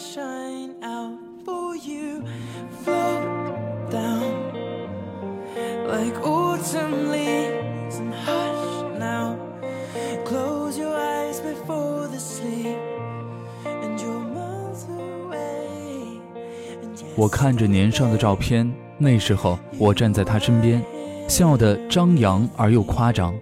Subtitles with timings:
[0.00, 3.20] Shine out for you，fled
[3.90, 16.18] down，like autumn leaves and hush now，close your eyes before the sleep，and your mouth away。
[17.14, 20.82] 我看着年少的照片，那时候我站在他身边，
[21.28, 23.34] 笑得张扬而又夸张，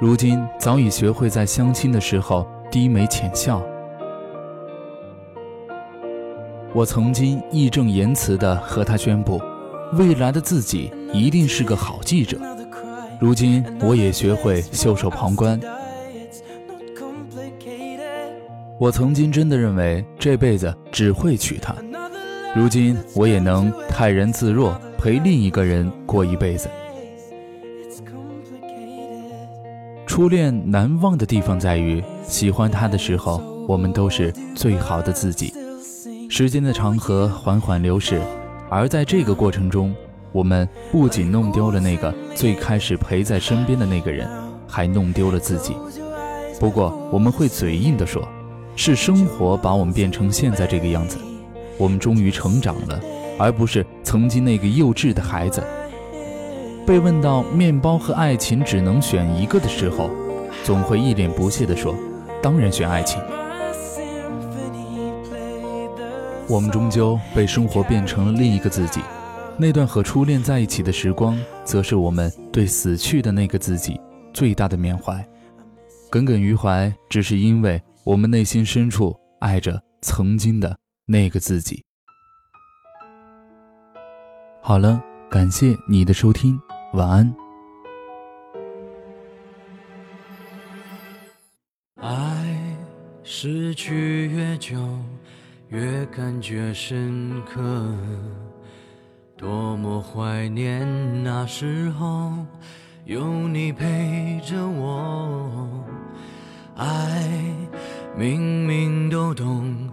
[0.00, 3.62] 如今早已学会在相亲的时候低眉浅笑。
[6.74, 9.40] 我曾经义正言辞地和他宣布，
[9.92, 12.36] 未来的自己一定是个好记者。
[13.20, 15.58] 如今我也学会袖手旁观。
[18.76, 21.72] 我曾经真的认为这辈子只会娶她。
[22.56, 26.68] 如今我也能泰然自若，陪另一个人过一辈子。
[30.08, 35.54] 初恋难忘的地方在于，喜欢他的时候，我们都是最好的自己。
[36.36, 38.20] 时间的长河缓缓流逝，
[38.68, 39.94] 而在这个过程中，
[40.32, 44.28] 我们不仅弄丢了那个最开始陪在身边的那个人，
[44.66, 45.76] 还弄丢了自己。
[46.58, 48.26] 不过我们会嘴硬地说，
[48.74, 51.18] 是生活把我们变成现在这个样子。
[51.78, 53.00] 我们终于成长了，
[53.38, 55.62] 而不是曾经那个幼稚的孩子。
[56.84, 60.10] 被问到面包和爱情只能选一个的时候，
[60.64, 61.94] 总会一脸不屑地说
[62.42, 63.22] ：“当然选爱情。”
[66.48, 69.00] 我们终究被生活变成了另一个自己。
[69.58, 74.00] 那段和初恋在一起的时光，则是我们对死去的那个自己
[74.32, 75.26] 最大的缅怀。
[76.10, 80.76] 耿耿于怀，只是因为我们内心深处爱着曾经的。
[81.06, 81.84] 那个自己。
[84.62, 84.98] 好了，
[85.30, 86.58] 感谢你的收听，
[86.94, 87.34] 晚安。
[91.96, 92.74] 爱
[93.22, 94.78] 失去越久，
[95.68, 97.62] 越感觉深刻，
[99.36, 100.86] 多么怀念
[101.24, 102.32] 那时候
[103.04, 105.84] 有你陪着我。
[106.76, 107.42] 爱
[108.16, 109.90] 明明都懂。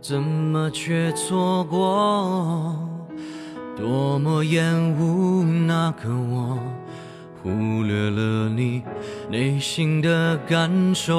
[0.00, 2.76] 怎么却错过？
[3.74, 6.58] 多么厌恶那个我，
[7.42, 8.82] 忽略了你
[9.30, 11.14] 内心的感受。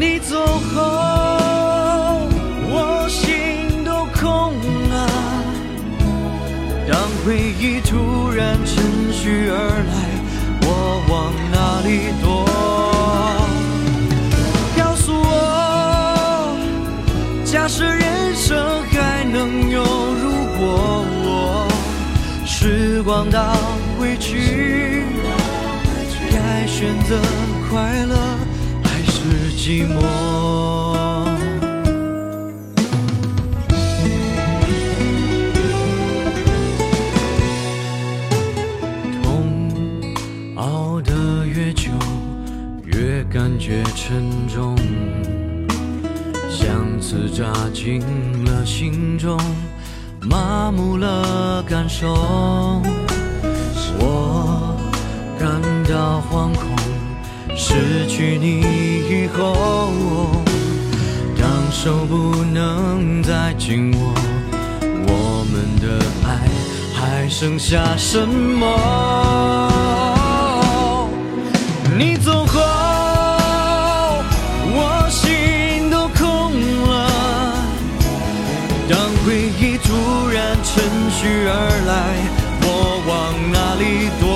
[0.00, 0.34] 你走
[0.72, 0.80] 后，
[2.70, 4.54] 我心都空
[4.88, 5.06] 了。
[6.88, 9.54] 当回忆突然趁虚而
[9.90, 9.92] 来，
[10.62, 12.48] 我往哪里躲？
[14.78, 16.56] 告诉我
[17.44, 21.04] 假设人生还能有如果，
[22.46, 23.54] 时光倒
[23.98, 25.04] 回去，
[26.32, 27.20] 该选择
[27.68, 28.16] 快乐
[29.70, 30.00] 寂寞？
[39.22, 39.22] 痛
[40.56, 41.88] 熬得越久，
[42.84, 44.74] 越感觉沉重。
[47.00, 48.00] 刺扎进
[48.44, 49.38] 了心中，
[50.20, 52.12] 麻木了感受。
[53.98, 54.76] 我
[55.38, 56.76] 感到惶恐，
[57.62, 58.62] 失去你
[59.10, 59.92] 以后，
[61.38, 64.14] 当手不能再紧握，
[65.06, 66.48] 我们的爱
[66.94, 68.64] 还剩下什么？
[71.98, 72.58] 你走后。
[74.72, 76.24] 我心都空
[76.88, 76.92] 了。
[78.88, 79.92] 当回忆突
[80.32, 81.52] 然趁虚而
[81.86, 81.92] 来，
[82.62, 82.66] 我
[83.06, 83.12] 往
[83.52, 83.84] 哪里
[84.18, 84.29] 躲？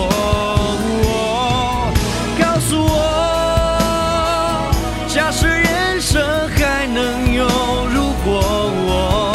[5.15, 6.21] 假设人生
[6.57, 7.47] 还能有
[7.95, 9.33] 如果，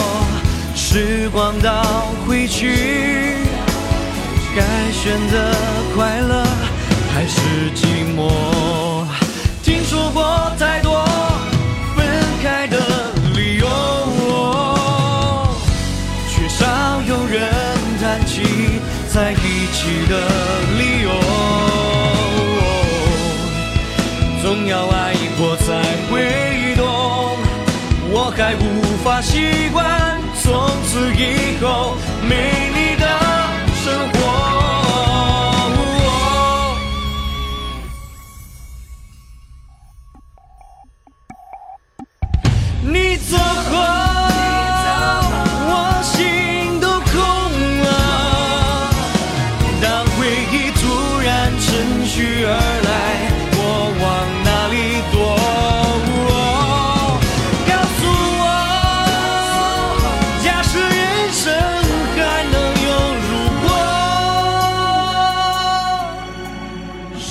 [0.76, 3.38] 时光倒回去，
[4.54, 4.62] 该
[4.92, 5.56] 选择
[5.96, 6.44] 快乐
[7.14, 9.06] 还是寂寞？
[9.64, 11.06] 听说过太多
[11.96, 12.06] 分
[12.44, 12.78] 开的
[13.34, 13.66] 理由，
[16.28, 16.68] 却少
[17.08, 17.50] 有人
[18.02, 18.82] 谈起。
[19.08, 20.28] 在一起的
[20.78, 21.10] 理由，
[24.44, 24.86] 总要
[29.22, 31.96] 习惯从此以后
[32.28, 33.06] 没你的
[33.84, 34.18] 生活。
[42.82, 43.38] 你走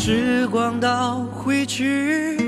[0.00, 2.38] 时光倒回去。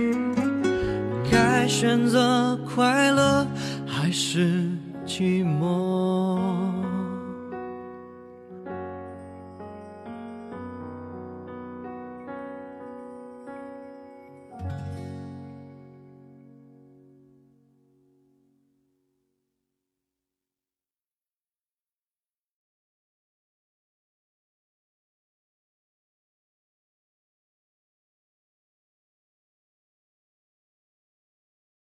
[1.28, 3.44] 该选择快乐
[3.84, 4.70] 还是
[5.04, 6.49] 寂寞？